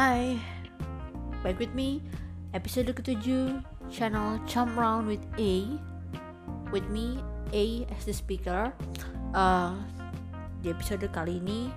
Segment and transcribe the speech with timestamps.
[0.00, 0.40] Hai,
[1.44, 2.00] back with me
[2.56, 3.60] Episode ke-7
[3.92, 5.76] Channel Chum Round with A.
[6.72, 7.20] With me,
[7.52, 8.72] A as the speaker.
[9.36, 9.76] Uh,
[10.64, 11.68] Di episode kali ini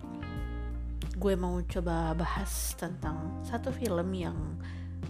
[1.19, 4.55] Gue mau coba bahas tentang satu film yang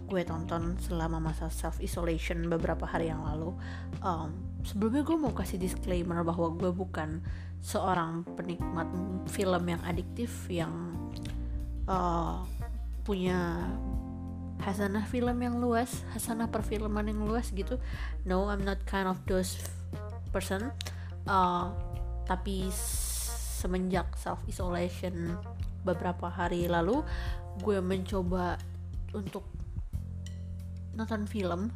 [0.10, 3.54] gue tonton selama masa self-isolation beberapa hari yang lalu.
[4.02, 4.34] Um,
[4.66, 7.22] Sebelumnya gue mau kasih disclaimer bahwa gue bukan
[7.62, 8.90] seorang penikmat
[9.30, 10.98] film yang adiktif yang
[11.86, 12.42] uh,
[13.04, 13.68] punya
[14.64, 17.78] hasanah film yang luas, hasanah perfilman yang luas gitu.
[18.24, 19.60] No, I'm not kind of those
[20.32, 20.72] person.
[21.28, 21.72] Uh,
[22.24, 22.72] tapi
[23.60, 25.36] semenjak self isolation
[25.84, 27.04] beberapa hari lalu,
[27.60, 28.56] gue mencoba
[29.12, 29.44] untuk
[30.96, 31.74] nonton film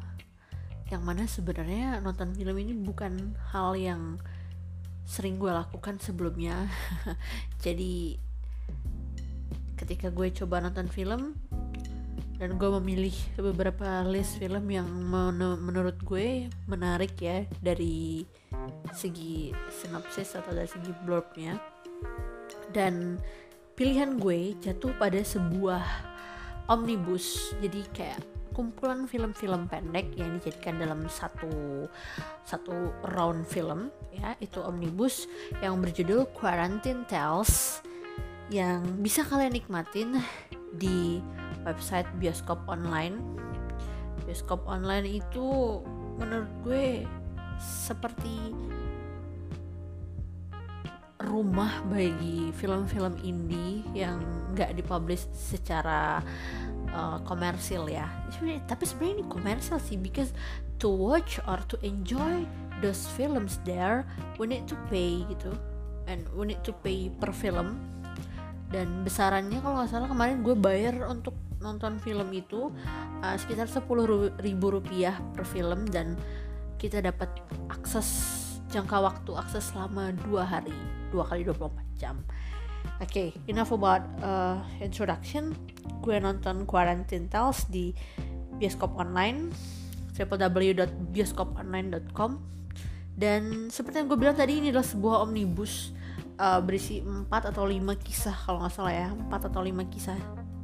[0.88, 4.16] yang mana sebenarnya nonton film ini bukan hal yang
[5.04, 6.68] sering gue lakukan sebelumnya.
[7.64, 8.27] Jadi
[9.88, 11.32] ketika gue coba nonton film
[12.36, 18.20] dan gue memilih beberapa list film yang men menurut gue menarik ya dari
[18.92, 21.56] segi sinopsis atau dari segi blurbnya.
[22.68, 23.16] Dan
[23.80, 25.80] pilihan gue jatuh pada sebuah
[26.68, 27.56] omnibus.
[27.56, 28.20] Jadi kayak
[28.52, 31.88] kumpulan film-film pendek yang dijadikan dalam satu
[32.44, 34.36] satu round film ya.
[34.36, 35.24] Itu omnibus
[35.64, 37.87] yang berjudul Quarantine Tales
[38.48, 40.20] yang bisa kalian nikmatin
[40.76, 41.20] di
[41.68, 43.20] website bioskop online.
[44.24, 45.80] Bioskop online itu
[46.20, 47.04] menurut gue
[47.60, 48.52] seperti
[51.28, 54.22] rumah bagi film-film indie yang
[54.54, 56.24] nggak dipublish secara
[56.94, 58.08] uh, komersil ya.
[58.64, 60.32] Tapi sebenarnya ini komersil sih, because
[60.80, 62.46] to watch or to enjoy
[62.80, 64.06] those films there,
[64.38, 65.52] we need to pay gitu,
[66.06, 67.76] and we need to pay per film
[68.68, 72.70] dan besarannya kalau nggak salah kemarin gue bayar untuk nonton film itu
[73.24, 76.14] uh, sekitar sepuluh ribu rupiah per film dan
[76.78, 77.28] kita dapat
[77.72, 78.38] akses
[78.70, 80.74] jangka waktu akses selama dua hari
[81.10, 82.22] dua kali 24 jam.
[83.02, 85.50] Oke okay, enough about uh, introduction.
[86.04, 87.90] Gue nonton Quarantine Tales di
[88.58, 89.50] bioskop online
[90.14, 92.30] www.bioskoponline.com
[93.18, 95.90] dan seperti yang gue bilang tadi ini adalah sebuah omnibus
[96.40, 99.08] uh, berisi 4 atau 5 kisah kalau nggak salah ya.
[99.12, 100.18] 4 atau 5 kisah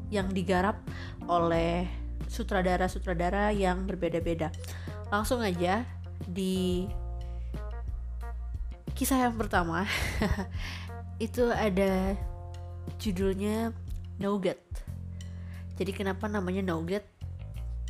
[0.08, 0.78] yang digarap
[1.26, 1.90] oleh
[2.30, 4.54] sutradara-sutradara yang berbeda-beda.
[5.12, 5.84] Langsung aja
[6.24, 6.86] di
[8.94, 9.82] kisah yang pertama
[11.26, 12.14] itu ada
[13.02, 13.74] judulnya
[14.22, 14.62] Nougat
[15.74, 17.02] jadi kenapa namanya Nougat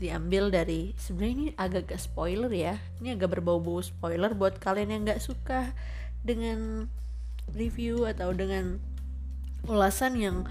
[0.00, 2.74] diambil dari sebenarnya ini agak-agak spoiler ya.
[2.98, 5.70] Ini agak berbau-bau spoiler buat kalian yang nggak suka
[6.24, 6.88] dengan
[7.52, 8.80] review atau dengan
[9.68, 10.48] ulasan yang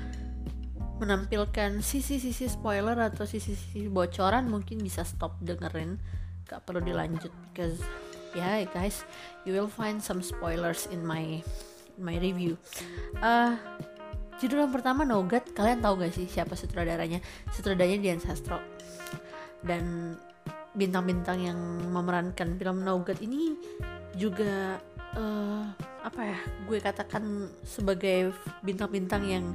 [1.02, 5.98] menampilkan sisi-sisi spoiler atau sisi-sisi bocoran mungkin bisa stop dengerin.
[6.46, 7.82] Gak perlu dilanjut because
[8.34, 9.06] ya yeah, guys
[9.46, 11.42] you will find some spoilers in my
[11.98, 12.56] in my review.
[13.20, 13.58] Uh,
[14.42, 17.20] judul yang pertama Nogat kalian tahu gak sih siapa sutradaranya?
[17.52, 18.62] Sutradaranya Dian Sastro.
[19.64, 20.16] Dan
[20.74, 21.60] bintang-bintang yang
[21.94, 23.56] memerankan film Nogat ini
[24.18, 24.82] juga
[25.18, 29.46] uh, apa ya gue katakan sebagai bintang-bintang yang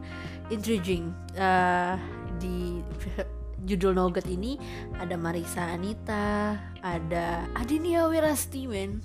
[0.48, 2.00] intriguing uh,
[2.40, 2.80] di
[3.68, 4.56] judul Nogat ini
[4.96, 9.04] ada Marisa Anita, ada Adinia Wirasti men.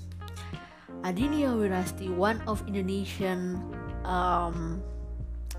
[1.04, 3.60] Adinia Wirasti one of Indonesian
[4.08, 4.80] um,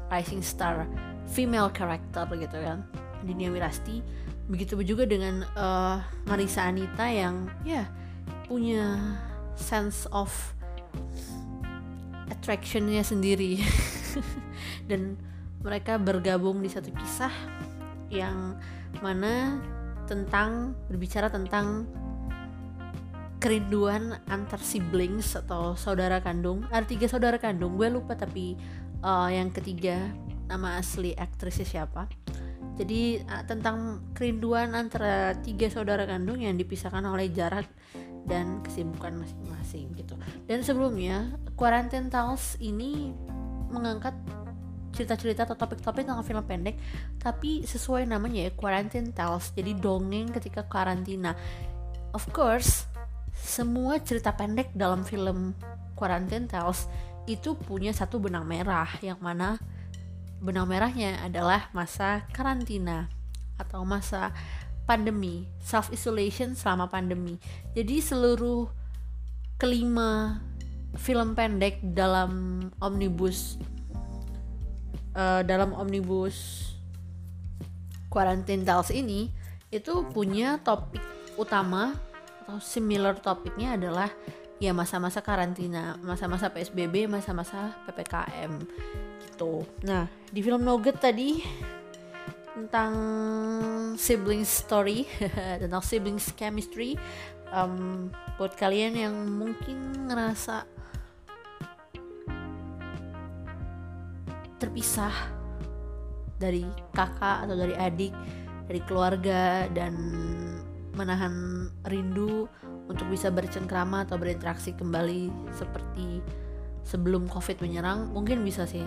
[0.09, 0.89] rising star
[1.29, 2.81] female character gitu kan.
[3.21, 4.01] Adinia Wirasti
[4.49, 7.89] begitu juga dengan uh, Marisa Anita yang ya
[8.49, 8.97] punya
[9.57, 10.33] sense of
[12.45, 13.57] attractionnya sendiri.
[14.91, 15.17] Dan
[15.65, 17.33] mereka bergabung di satu kisah
[18.13, 18.61] yang
[19.01, 19.65] mana
[20.05, 21.89] tentang berbicara tentang
[23.41, 26.69] kerinduan antar siblings atau saudara kandung.
[26.69, 28.61] Ada tiga saudara kandung gue lupa tapi
[29.01, 30.13] uh, yang ketiga
[30.45, 32.13] nama asli aktrisnya siapa.
[32.77, 37.65] Jadi uh, tentang kerinduan antara tiga saudara kandung yang dipisahkan oleh jarak
[38.25, 40.17] dan kesibukan masing-masing gitu.
[40.49, 43.13] Dan sebelumnya, Quarantine Tales ini
[43.69, 44.17] mengangkat
[44.95, 46.79] cerita-cerita atau topik-topik tentang film pendek,
[47.19, 49.51] tapi sesuai namanya ya, Quarantine Tales.
[49.53, 51.35] Jadi dongeng ketika karantina.
[52.15, 52.87] Of course,
[53.35, 55.53] semua cerita pendek dalam film
[55.99, 56.87] Quarantine Tales
[57.27, 59.57] itu punya satu benang merah yang mana
[60.45, 63.09] benang merahnya adalah masa karantina
[63.57, 64.35] atau masa
[64.85, 67.41] pandemi, self isolation selama pandemi.
[67.73, 68.69] Jadi seluruh
[69.57, 70.41] kelima
[71.01, 73.59] film pendek dalam omnibus
[75.19, 76.71] uh, dalam omnibus
[78.11, 79.27] Quarantine Tales ini
[79.75, 81.03] itu punya topik
[81.35, 81.99] utama
[82.47, 84.07] atau similar topiknya adalah
[84.63, 88.63] ya masa-masa karantina, masa-masa PSBB, masa-masa PPKM
[89.27, 89.67] gitu.
[89.83, 91.43] Nah, di film Nugget tadi
[92.55, 92.95] tentang
[93.99, 95.05] siblings story,
[95.63, 96.95] tentang siblings chemistry,
[97.51, 98.09] um,
[98.39, 100.63] buat kalian yang mungkin ngerasa
[104.63, 105.13] terpisah
[106.39, 106.65] dari
[106.95, 108.15] kakak atau dari adik
[108.65, 109.93] dari keluarga dan
[110.97, 112.49] menahan rindu
[112.89, 116.23] untuk bisa bercengkrama atau berinteraksi kembali seperti
[116.85, 118.85] sebelum covid menyerang mungkin bisa sih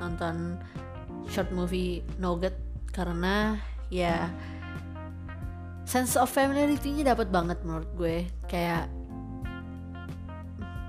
[0.00, 0.56] nonton
[1.28, 2.56] short movie Nugget
[2.92, 3.56] karena
[3.88, 4.28] ya
[5.88, 8.28] sense of familiarity-nya dapat banget menurut gue.
[8.46, 8.88] Kayak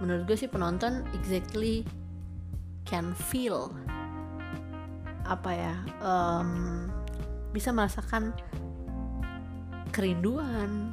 [0.03, 1.87] menurut gue sih penonton exactly
[2.83, 3.71] can feel
[5.23, 6.91] apa ya um,
[7.55, 8.35] bisa merasakan
[9.95, 10.91] kerinduan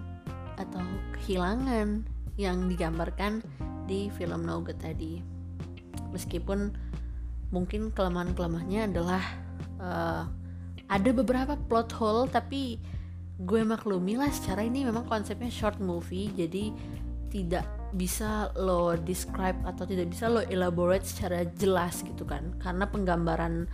[0.54, 0.84] atau
[1.18, 2.06] kehilangan
[2.38, 3.42] yang digambarkan
[3.90, 5.18] di film Nugget tadi.
[6.14, 6.70] Meskipun
[7.50, 9.22] mungkin kelemahan-kelemahannya adalah
[9.82, 10.24] uh,
[10.90, 12.82] ada beberapa plot hole tapi
[13.40, 16.74] gue maklumi lah secara ini memang konsepnya short movie jadi
[17.30, 17.64] tidak
[17.94, 22.58] bisa lo describe atau tidak bisa lo elaborate secara jelas gitu kan.
[22.58, 23.70] Karena penggambaran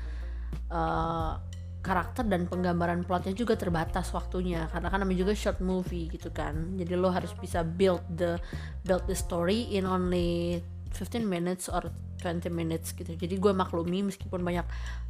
[0.73, 1.33] uh,
[1.81, 4.69] karakter dan penggambaran plotnya juga terbatas waktunya.
[4.69, 6.77] Karena kan namanya juga short movie gitu kan.
[6.77, 8.37] Jadi lo harus bisa build the
[8.85, 10.61] build the story in only
[10.93, 11.89] 15 minutes or
[12.21, 13.17] 20 minutes gitu.
[13.17, 14.65] Jadi gue maklumi meskipun banyak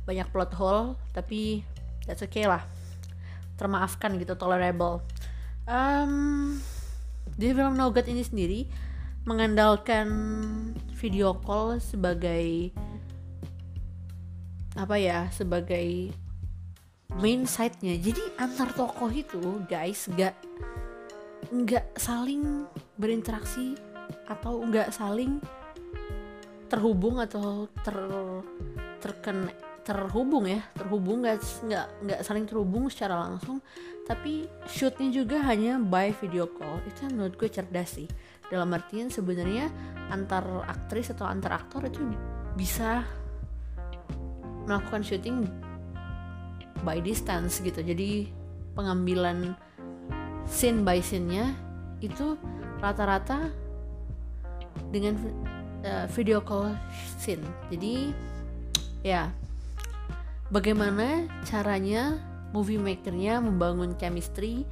[0.07, 1.67] banyak plot hole tapi
[2.07, 2.65] that's okay lah.
[3.61, 5.03] Termaafkan gitu tolerable.
[5.67, 6.57] Um,
[7.35, 8.61] di film Nugget ini sendiri
[9.27, 10.09] mengandalkan
[10.95, 12.71] video call sebagai
[14.79, 16.15] apa ya sebagai
[17.19, 17.99] main side-nya.
[17.99, 20.35] Jadi antar tokoh itu guys nggak
[21.51, 22.67] nggak saling
[22.99, 23.75] berinteraksi
[24.27, 25.39] atau nggak saling
[26.67, 27.97] terhubung atau ter
[28.99, 29.51] terken
[29.87, 33.63] terhubung ya terhubung nggak nggak nggak saling terhubung secara langsung
[34.07, 36.79] tapi shootnya juga hanya by video call.
[36.87, 38.07] Itu menurut gue cerdas sih.
[38.47, 39.67] Dalam artian sebenarnya
[40.15, 42.07] antar aktris atau antar aktor itu
[42.55, 43.03] bisa
[44.71, 45.51] melakukan syuting
[46.87, 47.83] by distance gitu.
[47.83, 48.31] Jadi
[48.79, 49.59] pengambilan
[50.47, 51.51] scene by scene-nya
[51.99, 52.39] itu
[52.79, 53.51] rata-rata
[54.95, 55.19] dengan
[55.83, 56.79] uh, video call
[57.19, 57.43] scene.
[57.75, 58.15] Jadi
[59.03, 59.35] ya
[60.51, 62.23] bagaimana caranya
[62.55, 64.63] movie makernya membangun chemistry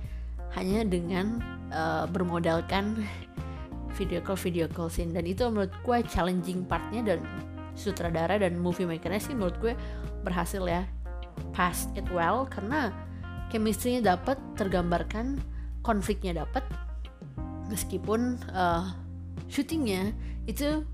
[0.54, 1.42] hanya dengan
[1.74, 3.02] uh, bermodalkan
[3.98, 5.10] video call video call scene?
[5.10, 7.20] Dan itu menurut gue challenging partnya dan
[7.74, 9.74] sutradara dan movie makernya sih menurut gue
[10.22, 10.86] berhasil ya.
[11.50, 12.94] Pass it well karena
[13.50, 15.42] chemistry-nya dapat tergambarkan
[15.82, 16.62] konfliknya dapat
[17.66, 18.94] meskipun uh,
[19.50, 20.14] syutingnya
[20.46, 20.86] itu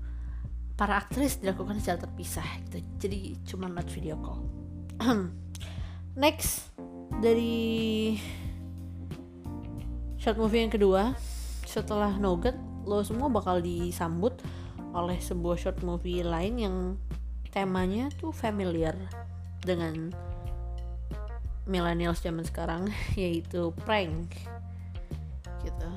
[0.73, 2.81] para aktris dilakukan secara terpisah gitu.
[2.97, 4.60] Jadi cuma not video call
[6.21, 6.69] next
[7.21, 8.17] dari
[10.21, 11.17] short movie yang kedua
[11.65, 12.53] setelah Nugget
[12.85, 14.37] lo semua bakal disambut
[14.91, 16.75] oleh sebuah short movie lain yang
[17.49, 18.93] temanya tuh familiar
[19.63, 20.11] dengan
[21.65, 22.89] millennials zaman sekarang
[23.19, 24.33] yaitu prank
[25.61, 25.89] gitu.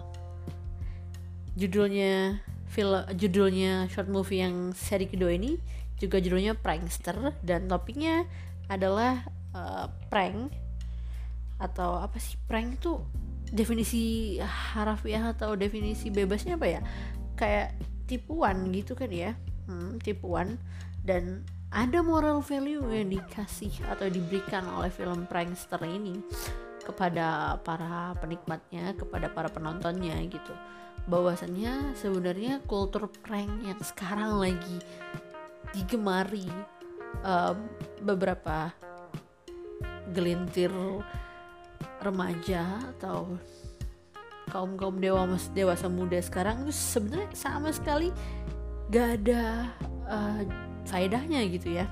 [1.54, 5.56] Judulnya film judulnya short movie yang seri kedua ini
[5.94, 8.26] juga judulnya prankster dan topiknya
[8.68, 10.52] adalah uh, prank
[11.61, 12.37] atau apa sih?
[12.49, 13.04] Prank tuh
[13.50, 16.80] definisi harafiah atau definisi bebasnya apa ya?
[17.38, 17.78] Kayak
[18.09, 19.33] tipuan gitu kan ya?
[19.68, 20.59] Hmm, tipuan.
[21.04, 21.44] Dan
[21.75, 26.23] ada moral value yang dikasih atau diberikan oleh film prankster ini
[26.85, 30.54] kepada para penikmatnya, kepada para penontonnya gitu.
[31.11, 34.78] Bahwasannya sebenarnya kultur prank yang sekarang lagi
[35.75, 36.47] digemari
[37.23, 37.54] uh,
[38.02, 38.73] beberapa
[40.12, 40.71] gelintir
[42.02, 43.38] remaja atau
[44.52, 48.12] kaum kaum dewasa dewasa muda sekarang itu sebenarnya sama sekali
[48.92, 49.73] gak ada
[50.04, 50.40] uh,
[50.85, 51.88] faedahnya gitu ya.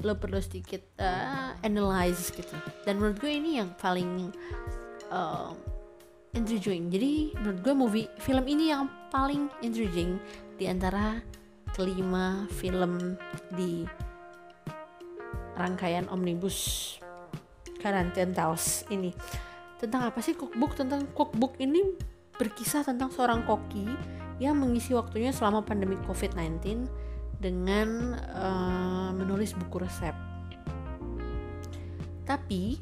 [0.00, 2.56] Lo perlu sedikit uh, analyze gitu.
[2.88, 4.32] Dan menurut gue ini yang paling
[5.12, 5.52] uh,
[6.32, 10.16] intriguing jadi menurut gue movie film ini yang paling intriguing
[10.56, 11.20] di antara
[11.80, 13.16] kelima film
[13.56, 13.88] di
[15.56, 17.00] rangkaian omnibus
[17.80, 19.16] Quarantine Tales ini
[19.80, 21.80] tentang apa sih cookbook tentang cookbook ini
[22.36, 23.88] berkisah tentang seorang koki
[24.36, 26.84] yang mengisi waktunya selama pandemi COVID-19
[27.40, 30.12] dengan uh, menulis buku resep.
[32.28, 32.76] Tapi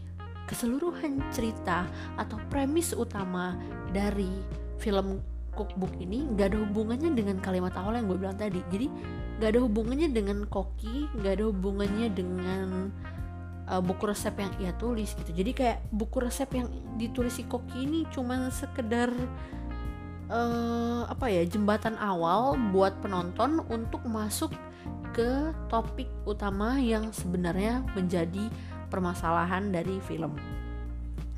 [0.51, 1.87] keseluruhan cerita
[2.19, 3.55] atau premis utama
[3.95, 4.31] dari
[4.83, 5.23] film
[5.59, 8.63] cookbook ini nggak ada hubungannya dengan kalimat awal yang gue bilang tadi.
[8.71, 8.87] Jadi
[9.43, 12.95] nggak ada hubungannya dengan koki, nggak ada hubungannya dengan
[13.69, 17.85] uh, buku resep yang ia tulis gitu jadi kayak buku resep yang ditulis si Koki
[17.85, 19.13] ini cuman sekedar
[20.33, 24.51] uh, apa ya jembatan awal buat penonton untuk masuk
[25.13, 28.49] ke topik utama yang sebenarnya menjadi
[28.89, 30.33] permasalahan dari film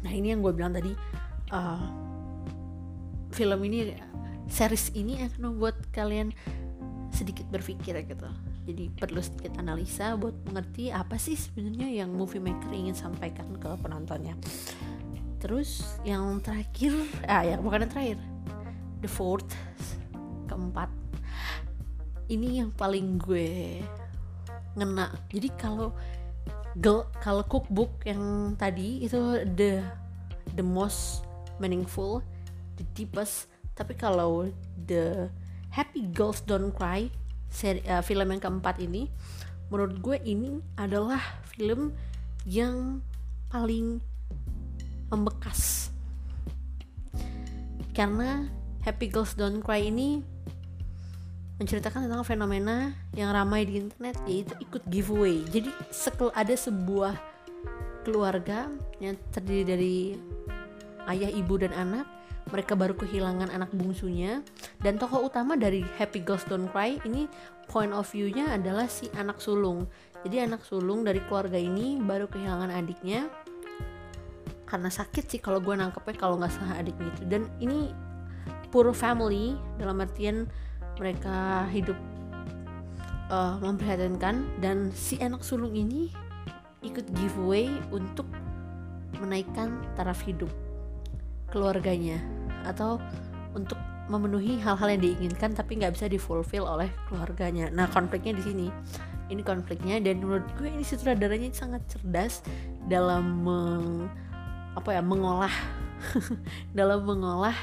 [0.00, 0.94] nah ini yang gue bilang tadi
[1.52, 2.09] uh,
[3.30, 3.94] film ini
[4.50, 6.34] series ini akan membuat kalian
[7.14, 8.28] sedikit berpikir gitu.
[8.66, 13.70] Jadi perlu sedikit analisa buat mengerti apa sih sebenarnya yang movie maker ingin sampaikan ke
[13.82, 14.34] penontonnya.
[15.40, 16.92] Terus yang terakhir
[17.26, 18.18] ah ya bukan yang terakhir.
[19.00, 19.48] The fourth
[20.46, 20.92] keempat.
[22.30, 23.82] Ini yang paling gue
[24.78, 25.10] ngena.
[25.32, 25.90] Jadi kalau
[27.18, 29.82] kalau cookbook yang tadi itu the
[30.54, 31.26] the most
[31.58, 32.22] meaningful
[32.80, 33.52] the deepest.
[33.76, 34.48] Tapi kalau
[34.88, 35.28] the
[35.68, 37.12] happy girls don't cry
[37.52, 39.12] seri, uh, film yang keempat ini
[39.68, 41.20] menurut gue ini adalah
[41.52, 41.92] film
[42.48, 43.04] yang
[43.52, 44.00] paling
[45.12, 45.92] membekas.
[47.94, 48.46] Karena
[48.86, 50.22] Happy Girls Don't Cry ini
[51.60, 55.44] menceritakan tentang fenomena yang ramai di internet yaitu ikut giveaway.
[55.52, 55.68] Jadi
[56.32, 57.14] ada sebuah
[58.06, 58.72] keluarga
[59.02, 59.96] yang terdiri dari
[61.12, 62.08] ayah ibu dan anak
[62.48, 64.40] mereka baru kehilangan anak bungsunya.
[64.80, 67.28] Dan tokoh utama dari Happy Girls Don't Cry ini
[67.68, 69.84] point of view-nya adalah si anak sulung.
[70.24, 73.28] Jadi anak sulung dari keluarga ini baru kehilangan adiknya.
[74.64, 77.22] Karena sakit sih kalau gue nangkepnya kalau nggak salah adiknya itu.
[77.28, 77.92] Dan ini
[78.72, 80.48] poor family dalam artian
[80.96, 81.96] mereka hidup
[83.28, 84.60] uh, memprihatinkan.
[84.60, 86.10] Dan si anak sulung ini
[86.80, 88.26] ikut giveaway untuk
[89.20, 90.48] menaikkan taraf hidup
[91.50, 92.18] keluarganya
[92.64, 92.98] atau
[93.54, 93.76] untuk
[94.10, 97.70] memenuhi hal-hal yang diinginkan tapi nggak bisa difulfill oleh keluarganya.
[97.70, 98.66] Nah konfliknya di sini,
[99.30, 102.42] ini konfliknya dan menurut gue ini sutradaranya sangat cerdas
[102.90, 104.10] dalam meng,
[104.74, 105.54] apa ya mengolah
[106.78, 107.54] dalam mengolah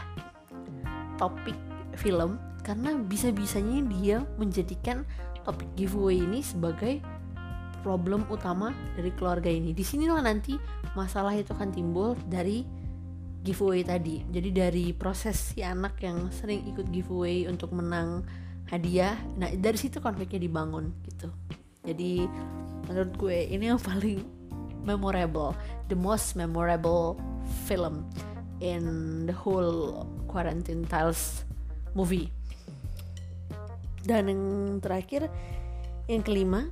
[1.20, 1.58] topik
[2.00, 5.03] film karena bisa-bisanya dia menjadikan
[5.44, 7.03] topik giveaway ini sebagai
[7.84, 9.72] problem utama dari keluarga ini.
[9.72, 10.56] Di sinilah nanti
[10.96, 12.67] masalah itu akan timbul dari
[13.47, 14.27] giveaway tadi.
[14.27, 18.27] Jadi dari proses si anak yang sering ikut giveaway untuk menang
[18.67, 21.31] hadiah nah dari situ konfliknya dibangun gitu.
[21.87, 22.27] Jadi
[22.91, 24.19] menurut gue ini yang paling
[24.83, 25.55] memorable
[25.87, 27.15] the most memorable
[27.63, 28.03] film
[28.59, 28.83] in
[29.23, 31.47] the whole quarantine tiles
[31.95, 32.27] movie.
[34.03, 34.43] Dan yang
[34.83, 35.31] terakhir
[36.11, 36.67] yang kelima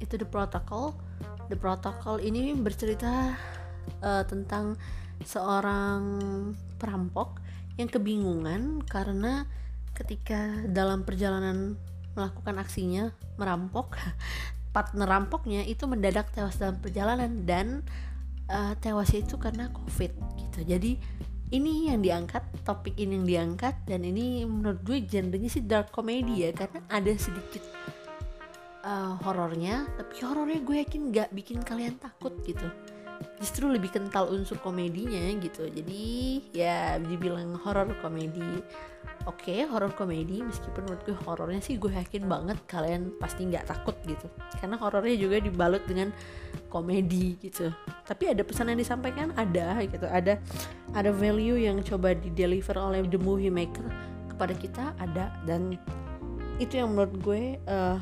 [0.00, 0.96] itu the protocol.
[1.52, 3.36] The protocol ini bercerita
[4.00, 4.80] uh, tentang
[5.22, 6.02] seorang
[6.80, 7.38] perampok
[7.78, 9.46] yang kebingungan karena
[9.94, 11.78] ketika dalam perjalanan
[12.18, 13.94] melakukan aksinya merampok
[14.74, 17.86] partner rampoknya itu mendadak tewas dalam perjalanan dan
[18.50, 20.66] uh, tewasnya itu karena covid gitu.
[20.66, 20.98] Jadi
[21.54, 26.48] ini yang diangkat topik ini yang diangkat dan ini menurut gue genrenya sih dark comedy
[26.48, 27.62] ya karena ada sedikit
[28.82, 32.66] uh, horornya tapi horornya gue yakin nggak bikin kalian takut gitu
[33.38, 35.66] justru lebih kental unsur komedinya gitu.
[35.66, 36.04] Jadi
[36.54, 38.62] ya dibilang horror komedi
[39.24, 43.68] oke okay, horror komedi meskipun menurut gue horornya sih gue yakin banget kalian pasti nggak
[43.68, 44.28] takut gitu.
[44.60, 46.12] Karena horornya juga dibalut dengan
[46.68, 47.72] komedi gitu.
[48.04, 49.32] Tapi ada pesan yang disampaikan?
[49.34, 50.06] Ada gitu.
[50.06, 50.38] Ada
[50.92, 53.84] ada value yang coba di deliver oleh the movie maker
[54.30, 55.32] kepada kita ada.
[55.48, 55.76] Dan
[56.62, 57.98] itu yang menurut gue uh,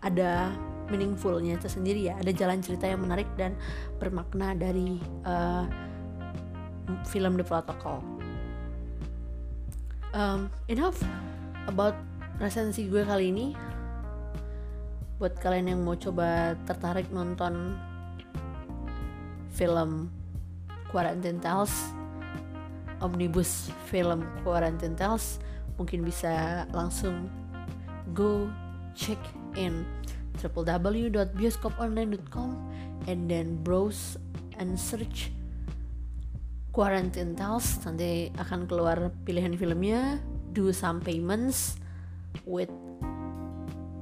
[0.00, 0.52] ada
[0.88, 2.14] meaningfulnya tersendiri ya.
[2.20, 3.56] Ada jalan cerita yang menarik dan
[3.96, 5.64] bermakna dari uh,
[7.08, 8.00] film The Protocol.
[10.16, 10.96] Um, enough
[11.68, 11.94] about
[12.40, 13.46] resensi gue kali ini.
[15.20, 17.74] Buat kalian yang mau coba tertarik nonton
[19.52, 20.08] film
[20.88, 21.98] Quarantine Tales
[23.02, 25.38] omnibus film Quarantine Tales
[25.78, 27.30] mungkin bisa langsung
[28.14, 28.50] go
[28.94, 29.18] check
[29.54, 29.86] in
[30.38, 32.50] www.bioskoponline.com
[33.10, 34.14] and then browse
[34.58, 35.30] and search
[36.70, 37.82] Quarantine Tales.
[37.82, 40.22] Nanti akan keluar pilihan filmnya
[40.54, 41.82] do some payments
[42.46, 42.70] with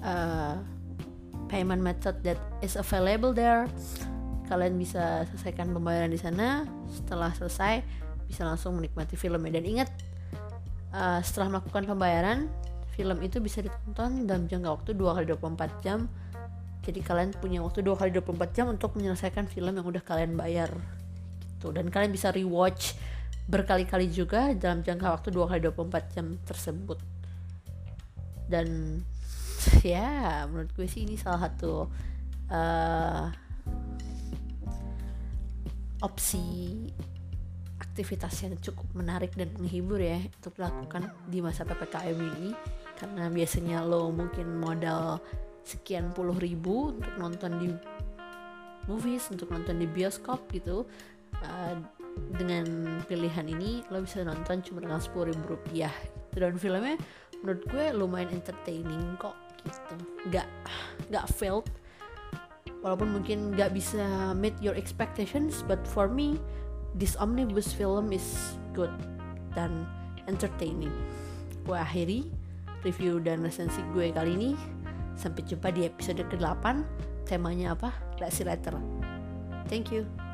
[0.04, 0.60] uh,
[1.48, 3.64] payment method that is available there.
[4.46, 6.68] Kalian bisa selesaikan pembayaran di sana.
[6.92, 7.82] Setelah selesai
[8.28, 9.56] bisa langsung menikmati filmnya.
[9.56, 9.88] Dan ingat
[10.92, 12.52] uh, setelah melakukan pembayaran
[12.96, 16.08] film itu bisa ditonton dalam jangka waktu 2 kali 24 jam
[16.86, 20.70] jadi kalian punya waktu 2 kali 24 jam untuk menyelesaikan film yang udah kalian bayar
[21.56, 21.74] gitu.
[21.74, 22.94] Dan kalian bisa rewatch
[23.50, 26.98] berkali-kali juga dalam jangka waktu 2 kali 24 jam tersebut.
[28.46, 29.02] Dan
[29.82, 31.90] ya menurut gue sih ini salah satu
[32.54, 33.26] uh,
[36.06, 36.46] opsi
[37.76, 42.54] aktivitas yang cukup menarik dan menghibur ya untuk dilakukan di masa PPKM ini.
[42.96, 45.20] Karena biasanya lo mungkin modal
[45.66, 47.68] sekian puluh ribu untuk nonton di
[48.86, 50.86] movies untuk nonton di bioskop gitu.
[51.42, 51.76] Uh,
[52.38, 52.64] dengan
[53.04, 55.92] pilihan ini lo bisa nonton cuma dengan sepuluh ribu rupiah
[56.32, 56.40] gitu.
[56.40, 56.96] dan filmnya
[57.44, 59.96] menurut gue lumayan entertaining kok gitu.
[60.32, 60.48] Nggak
[61.12, 61.68] nggak failed.
[62.80, 66.38] Walaupun mungkin nggak bisa meet your expectations but for me
[66.94, 68.92] this omnibus film is good
[69.52, 69.84] dan
[70.30, 70.94] entertaining.
[71.66, 72.30] Gue akhiri
[72.86, 74.50] review dan resensi gue kali ini
[75.16, 76.64] Sampai jumpa di episode ke-8.
[77.26, 77.90] Temanya apa?
[78.20, 78.76] Let's see later.
[79.66, 80.25] Thank you.